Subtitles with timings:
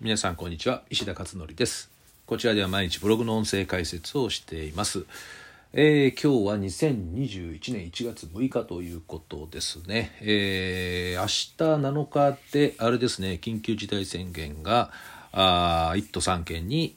[0.00, 0.84] 皆さんこんにちは。
[0.90, 1.90] 石田勝則です。
[2.24, 5.06] こちらでは毎日ブログの音声解説をしています、
[5.72, 14.92] えー、今日は2021年1月6日ということですね、えー、明日7日であれですね緊急事態宣言が
[15.32, 16.96] あ1都3県に、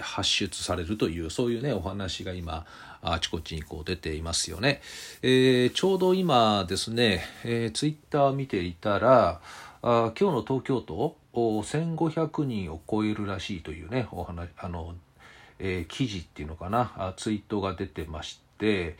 [0.00, 2.64] 発出されるというそういうねお話が今
[3.02, 4.80] あちこちにこう出ていますよね、
[5.20, 9.40] えー、ちょうど今ですね、えー、ツイッターを見ていたら
[9.82, 14.94] あ今日の東京都1500人を超えるらしいというねお話あの、
[15.58, 18.96] えー、記事っていうのかなツイートが出てまして、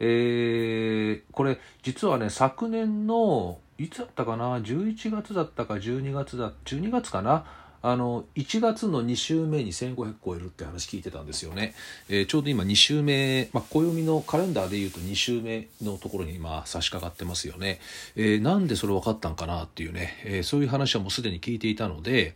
[0.00, 7.44] えー、これ実はね昨年のいつだったかな11月だったか12月だ12月かな
[7.82, 11.74] あの1月の2週目に1500超えるって話聞いてたんですよね、
[12.08, 17.80] えー、ちょうど今2週目、まあ、暦のカレンダーでいうと2週目のところに今差し掛かってますよね、
[18.14, 22.34] えー、なんでそれ分かったんかなっていうね、えー、そういう話はもうすでに聞いていたので、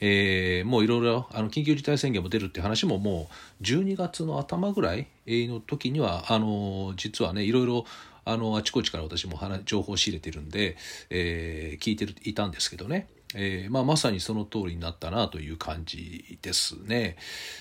[0.00, 3.28] えー、もういろいろあの緊急事態宣言も出るって話もも
[3.60, 7.84] う12月の頭ぐらいの時にはあの実はねいろいろ
[8.24, 10.76] あのあちこちから私も情報を仕入れてるんで、
[11.10, 13.08] えー、聞いていたんですけどね。
[13.34, 17.16] えーまあ、まさにその通りになったなという感じですね。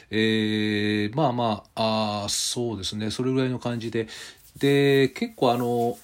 [0.10, 4.08] えー、まあまああそうですねそれぐらいの感じで
[4.58, 5.98] で結構あの、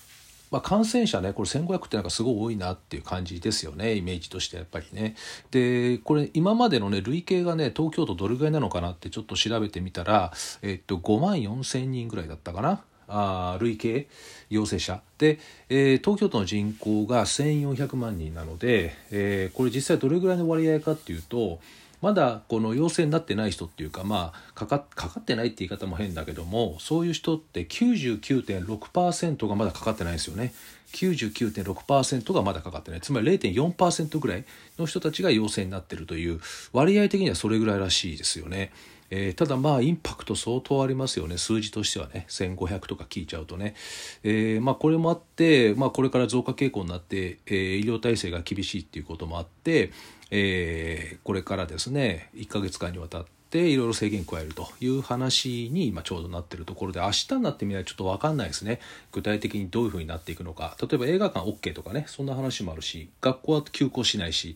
[0.51, 5.15] まあ、感染者ねこれ1500ってなんかすごい多いなっていう感じですよねイメージとしてやっぱりね。
[5.51, 12.83] でこれ今までのね累計がね東京都どれぐらいなのかなってちょっと調べてみたら、えっと、5万4千人ぐらいだったかな。
[13.09, 14.07] あ累計
[14.49, 21.59] 陽性者で、えー、東京都の人口が1400万人なので、えー、これ実際どれぐらいの割合かっていうと
[22.01, 30.53] まだこの陽性になってない人っていうかまあかかかかってないって言い方も変だけどもそういう人って99.6%がまだかかってないですよね。
[30.93, 34.45] 99.6%がまだかかってないつまり0.4%ぐらい
[34.79, 36.39] の人たちが陽性になってるという
[36.73, 38.71] 割合的にはそれぐらいらしいですよね。
[39.11, 41.37] えー、ただまあインパクト相当ありますよね。
[41.37, 42.25] 数字としてはね。
[42.29, 43.75] 1500とか聞いちゃうとね、
[44.23, 49.91] えー、まあこれもあって、まあ、これから増加傾向になって、えー、医療体制が厳しいっていうこともあって、
[50.31, 58.79] えー、これからですね1ヶ月間にわたってっていろいろ制限加えるという話に今ちょうどなってるところで明日になってみないとちょっと分かんないですね
[59.11, 64.55] 具体的にどういうふうになっていくのか例えば映画館 OK とかねそんな話もあるし学校は休校しないし、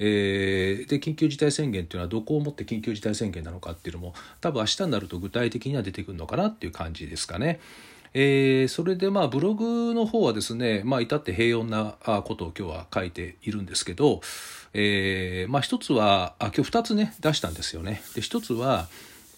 [0.00, 7.60] えー、で緊急事態宣言っていうのはどこをもって緊急事態宣言なのかっていうのも多分明日になると具体的には出てくるのかなっていう感じですかね。
[8.14, 14.20] えー、それでまあブログの方はですね、まあ、至って平穏なことを今日は書いているんですけど、
[14.74, 18.02] えー、まあ一つはあ今日2つね出したんですよね。
[18.14, 18.88] で一つは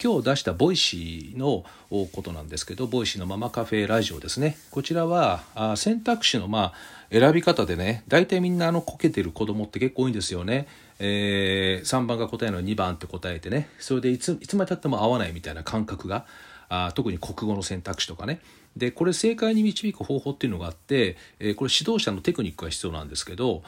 [0.02, 6.74] 今日出した Voicy のことなんですけど Voicy のママカフェラジオですねこちらはあ選択肢のまあ
[7.10, 10.66] 選び方でね大体みんなあのこけてる子供って結構多いんですよね。
[11.00, 16.24] えー、3番が答えの2番って答えてねそれでいついつまでたっても合わないみたいな感覚が
[16.68, 18.40] あ特に国語の選択肢とかね。
[18.76, 23.62] でこれ正解に導く方法っていうのがあって、えー、これ指導者のテクニックが必要なんですけど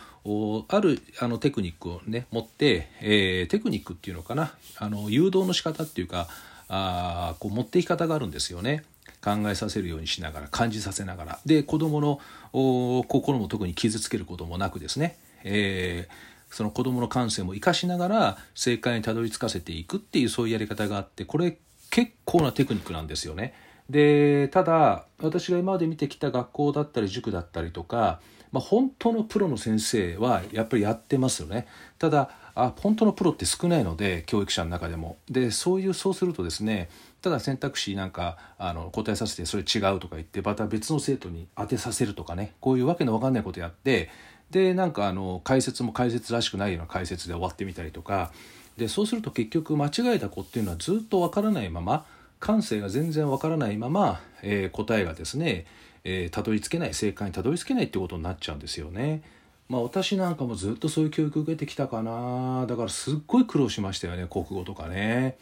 [0.68, 4.52] あるあのテクニックをね持って、えー、テクニックっていうのかな。
[4.78, 6.26] あの誘導の仕方っていうか
[6.68, 8.84] あこう持っていき方があるんですよね。
[9.22, 11.38] 考えさせるようにしながら感じさせながら。
[11.46, 21.58] で子どもの心も特に傷つけることもなくですね、えー、その子どもの感性も生かしながら正解にたどり着かせていくっていうそういうやり方があってこれ
[21.90, 23.54] 結構なテクニックなんですよね。
[23.90, 28.20] でただ私が今まで見てきた学校だったり塾だったりとか、
[28.50, 31.66] まあ、本当のプロの先生はやっぱりやってますよね。
[31.98, 35.18] ただあ本当のプロって少ないので教育者の中でも。
[35.30, 36.88] でそういうそうするとですね
[37.22, 44.10] ただ選択肢なんかあの答えさせてそれ違うとか言ってまた別の生徒に当てさせるとかねこういうわけのわかんないことやって
[44.50, 48.30] でなんかあの解説も解説らしくないような解説で終わってみたりとか
[48.76, 52.06] でそうすると結局間違えた子っていうのはずっとわからないまま
[52.38, 55.66] 感性が全然わからないまま、えー、答えがですね、
[56.04, 59.22] えー、たどり着けない正解にたどり着けないってことになっちゃうんですよね。
[59.68, 62.66] まあ私なんかもずっとそういう教育受けてきたかな。
[62.66, 65.38] だからすっごい苦労しましたよね国語とかね。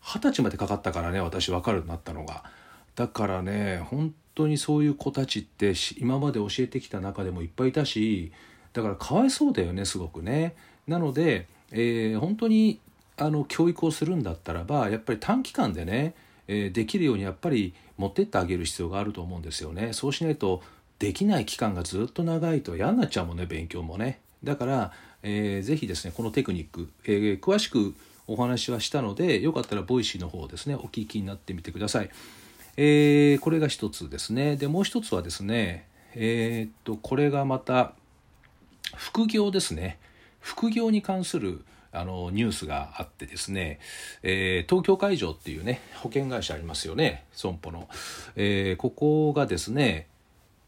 [0.00, 2.44] 二十歳までかかったからね私分かるようになったのが。
[2.96, 8.32] だからね本当にそういう子たちって今まで教えてきた中でもいっぱいいたし
[8.72, 10.54] だからかわいそうだよねすごくね
[10.86, 12.80] なので、えー、本当に
[13.16, 16.14] あの教育をするんだったらばやっぱり短期間でね
[16.48, 19.92] えできるようにやっぱり持ってってあげる必要があると思うんですよね。
[19.92, 20.62] そうしないと
[20.98, 24.20] できない期間がずっと長いと嫌になっちゃうもんね勉強もね。
[24.42, 24.92] だから、
[25.22, 27.94] えー、ぜひですねこのテクニック、えー、詳しく
[28.26, 32.10] お話はしたのでよかったら Voicy の方ですねお聞きになってみてください。
[32.76, 34.56] えー、これが一つですね。
[34.56, 37.92] でもう一つはですねえー、っとこれがまた
[38.98, 39.98] 副業ですね。
[40.40, 43.80] 副業に関するあのニュースがあってですね、
[44.22, 47.88] えー、東京海上っていうね保険会社ありますよね損保の、
[48.36, 50.06] えー、ここがですね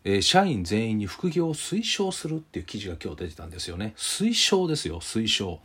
[0.03, 3.93] えー、社員全員に副業を推奨するっていう記事が今日出てたんですよね。
[3.99, 5.61] 推奨ですよ推奨。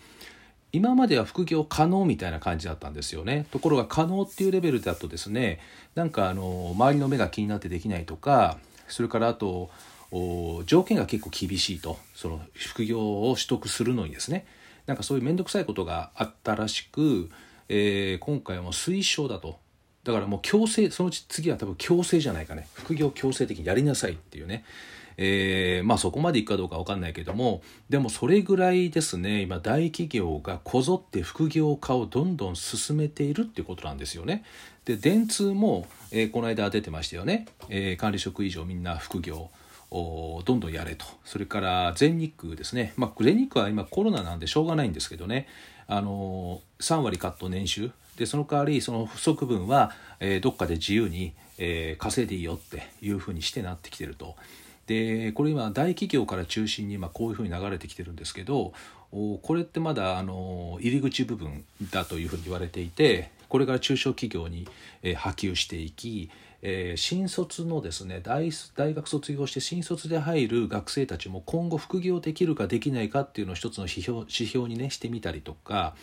[0.74, 3.46] 今までは副業可能みたいな感じだったんですよね。
[3.52, 5.62] ところが可能っていうレベルだとですね
[5.96, 8.58] なんかあの周りの目が気になってできないとか
[8.90, 9.70] それからあと
[10.66, 11.98] 条件が結構厳しいと。
[12.14, 14.46] その副業を取得するのにですね。
[14.86, 17.30] なんかそういう面倒くさいことがあったらしく、
[17.70, 19.60] えー、今回はもう推奨だと。
[20.04, 22.68] だからもう強制そのうち次は多分強制じゃないかね。
[22.74, 24.64] 副業強制的にやりなさいっていうね。
[25.18, 27.64] えー、まあそこまでいくかどうか分かんないけども。
[27.90, 34.44] でもそれぐらいですね今大企業がこぞって副業化をどんどん進めているっていうことなんですよね。
[34.84, 39.50] で電通も、えー、この間出てましたよね、えー、管理職以上みんな副業。
[39.92, 41.06] どんどんやれと。
[41.24, 45.48] それから全日空ですね、まあ、全日空は今コロナなんでしょうがないんですけどね。
[45.88, 47.92] あの3割カット年収。
[48.18, 54.36] でその代わりその不足分は、えー、どっかで自由に、えー、稼いでいいよっていうふうにしてなってきてると。
[54.88, 58.74] でこれ今大企業から中心に今こういうふうに流れてきてるんですけど
[59.12, 64.68] これってまだあの入り口部分だというふうに言われていてこれから中小企業に
[65.16, 66.30] 波及していき
[66.68, 75.96] え新卒のですね大大学卒業して新卒で入る学生たちも今後副業できるかできないかっていうのを一つの指標指標にねしてみたりとか、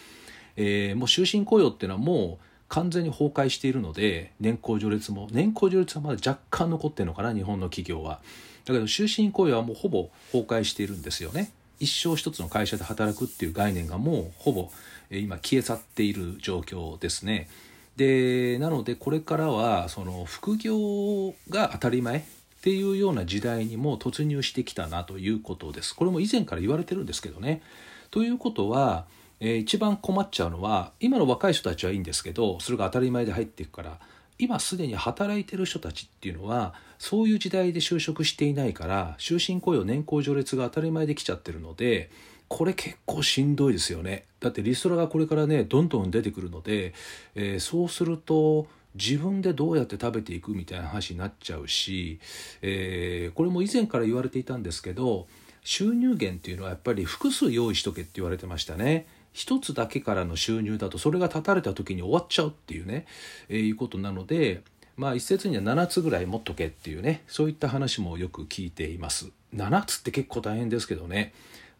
[0.56, 8.20] えー、もう終身雇用っていうのはもう完全に崩壊しているので年功序列も年功序列はまだ若干残ってるのかな日本の企業は。
[8.64, 11.50] だけど終身雇用はもうほぼ崩壊しているんですよね
[11.80, 14.70] 一生一つの会社で働くっていう概念がもうほぼ
[15.18, 17.48] 今消え去っている状況ですね。
[17.96, 22.22] でなのでこれからはその副業が当たり前っ
[22.62, 25.94] ていうような時代にも突入してきたなということです。
[25.94, 27.62] これも以前から言われてるんですけどね。
[28.10, 29.06] ということは、
[29.40, 33.98] えー、一番困っちゃうのは今の若い人たちはいいんですけどそれが当たり前で入っていくから
[34.38, 42.10] 今すでに働いてる人たちっていうのはそういう時代で就職していないから終身雇用年功序列が当たり前できちゃってるので
[42.52, 44.26] これ結構しんどいですよね。
[44.38, 46.92] だってリストラがこれからねどんどん出てくるので、
[47.34, 52.20] えー、そうすると自分でどうやって食べていくみたいな話になっちゃうし、
[52.60, 55.28] えー、これも以前から言われていたんですけど
[55.64, 59.06] 収入源っていうのはやっぱり複数用意しとけって言われてましたね。
[59.32, 63.06] 一つだけからの収入だとそれが断たれた時に終わっちゃうっていうね、
[63.48, 64.60] えー、いうことなので
[64.98, 69.30] まあ一説には7つぐらい持っとけっていうねそういった話もよく聞いています。
[69.54, 71.32] 7つって結構大変ですけどね。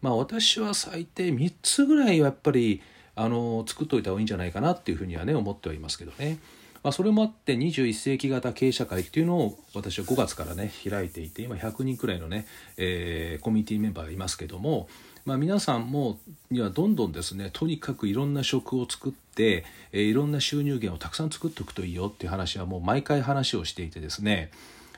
[0.03, 2.81] まあ私は最低3つぐらいはやっぱり
[3.15, 6.37] あの作っといた方がいいんじゃないかなっていうふうにはね思ってはいますけどね。
[6.83, 12.45] まあ、それもあって21世紀型経営者会っていうのを私は5月からね開いていて今100人くらいのね、
[12.75, 14.89] えー、コミュニティメンバーがいますけども
[15.25, 16.19] まあ、皆さんも
[16.51, 19.63] にはどんどんですねとにかくいろんな職を作って、
[19.93, 24.51] えー、いろんな収入源をたくさん作っておくといいよっていう話はもう毎回話をしていてですね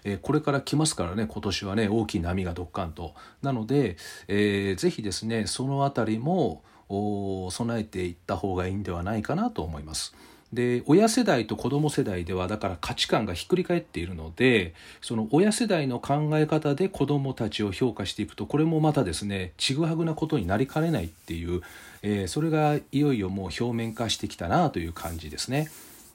[0.05, 3.97] えこれから来ますからね今年はね大きい波がどっかんとなので、
[4.27, 10.15] えー、ぜひですねその辺りも備えていった方がいいんではないかなと思います。
[10.53, 21.61] で親世代と子ども世代ではだから価値観がひっくり返っているのでその親世代の考え方で子どもたちを評価していくとこれもまたですねちぐはぐなことになりかねないっていう、
[22.03, 25.69] えー、それがいよいよもう表面化してきたなという感じですね。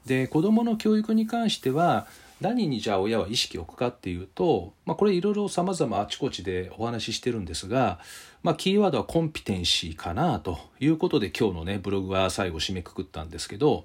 [0.07, 2.07] で子どもの教育に関しては
[2.41, 7.99] 何にじゃあ親は意識を置くかっていうと、まあ、これいろいろさまざまあちこちでお話ししてるんですが、
[8.43, 13.85] まあ、キーワードはコンピテンシーかなということで今日のねブログは最後締めくくったんですけど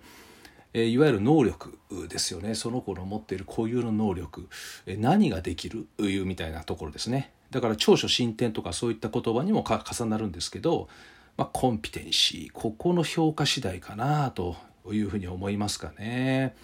[0.76, 1.78] えいわゆる能力
[2.10, 2.54] ですよね。
[2.54, 4.50] その子の持っている固有の能力、
[4.86, 7.32] え何ができるいうみたいなところですね。
[7.50, 10.90] だから長所進展とかそういった言葉にも重なるんですけど、
[11.38, 12.52] まあ、コンピテンシー。
[12.52, 14.58] ここの評価次第かなと
[14.92, 16.56] いうふうに思いますかね。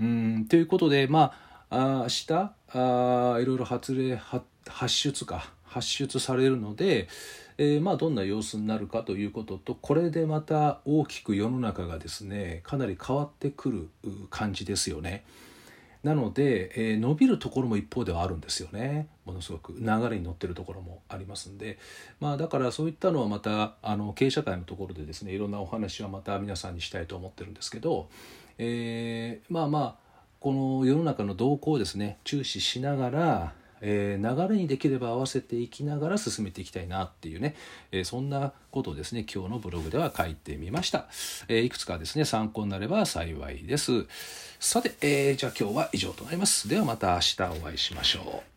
[0.00, 1.32] うんということでま
[1.70, 2.32] あ明日
[2.72, 4.44] あいろいろ発令発
[4.88, 7.08] 出か発出されるので、
[7.58, 13.88] えー、まあどんな様子になるかということとこれでまた大きく世の中がですねかなり変わってくる
[14.30, 15.24] 感じですよね。
[16.02, 19.08] なので、えー、伸びるところも一方ではあるんですよね。
[19.24, 19.74] ものすごく。
[19.76, 21.78] 流れに乗ってるところもありますんで、
[22.20, 28.08] まあ、だからそういったのはまたあの経営者会のところでですねいろんなお話はまた皆さんにしたいと思ってるんですけど、
[28.58, 30.06] えー、まあまあ
[30.40, 37.54] この世の中の動向をですね注視しながらえー、流れにできれば合わせていきながら進めていきたいなっていうね、
[37.92, 41.06] えー、そんなことをですね今日のブログでは書いてみました、
[41.48, 44.06] えー、いくつかですね参考になれば幸いです。
[44.58, 46.68] さて、えじゃあ今日は以上となります。
[46.68, 48.55] ではまた明日お会いしましょう。